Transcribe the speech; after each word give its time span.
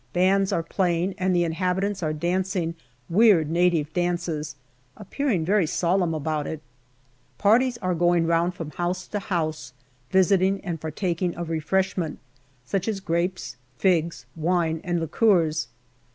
Bands 0.13 0.51
are 0.51 0.63
playing 0.63 1.13
and 1.19 1.35
the 1.35 1.43
inhabitants 1.43 2.01
are 2.01 2.11
dancing 2.11 2.73
weird 3.07 3.51
native 3.51 3.93
dances, 3.93 4.55
appearing 4.97 5.45
very 5.45 5.67
solemn 5.67 6.15
about 6.15 6.47
it. 6.47 6.59
Parties 7.37 7.77
are 7.83 7.93
going 7.93 8.25
round 8.25 8.55
from 8.55 8.71
house 8.71 9.05
to 9.05 9.19
house, 9.19 9.73
visiting 10.09 10.59
and 10.65 10.81
partaking 10.81 11.35
of 11.35 11.51
refreshment, 11.51 12.17
SEPTEMBER 12.65 12.83
221 12.83 12.83
such 12.83 12.87
as 12.87 13.05
grapes, 13.53 13.57
figs, 13.77 14.25
wine 14.35 14.81
and 14.83 14.99
liqueurs. 14.99 15.67